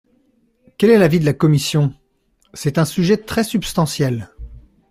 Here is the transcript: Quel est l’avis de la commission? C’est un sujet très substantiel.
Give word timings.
Quel 0.79 0.89
est 0.89 0.97
l’avis 0.97 1.19
de 1.19 1.25
la 1.25 1.33
commission? 1.33 1.93
C’est 2.55 2.79
un 2.79 2.85
sujet 2.85 3.17
très 3.17 3.43
substantiel. 3.43 4.31